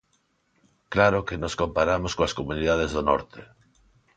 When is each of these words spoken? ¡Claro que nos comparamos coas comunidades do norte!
¡Claro 0.93 1.25
que 1.27 1.39
nos 1.41 1.57
comparamos 1.61 2.13
coas 2.17 2.35
comunidades 2.39 2.89
do 2.95 3.01
norte! 3.09 3.41